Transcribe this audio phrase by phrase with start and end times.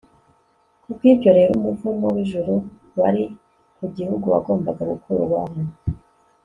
[0.81, 2.53] Kubwibyo rero umuvumo wijuru
[2.99, 3.23] wari
[3.77, 5.55] ku gihugu wagombaga gukurwaho